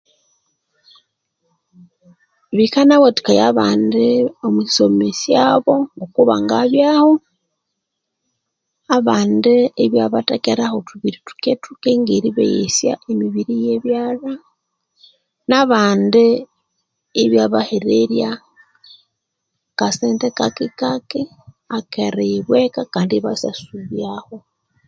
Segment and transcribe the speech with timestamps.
[2.57, 4.05] Bikanawathiya abandi
[4.45, 5.73] Omwisomeshabo
[6.15, 7.11] kubangabyaho
[8.97, 14.33] abandi ebyabathekeraho othubiri thukethuke ngeribeghesya emiri yebelha
[15.49, 16.25] nabandi
[17.23, 18.29] ibyabahererya
[19.79, 21.21] kasente kaki kaki
[21.77, 24.35] akariyibweka Kandi ibasyasubyaho